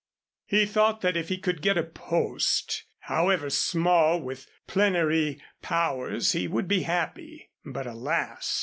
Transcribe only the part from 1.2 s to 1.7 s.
he could